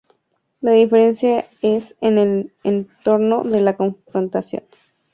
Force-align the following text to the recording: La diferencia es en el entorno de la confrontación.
La 0.61 0.71
diferencia 0.71 1.45
es 1.61 1.95
en 2.01 2.17
el 2.17 2.51
entorno 2.63 3.43
de 3.43 3.61
la 3.61 3.77
confrontación. 3.77 4.63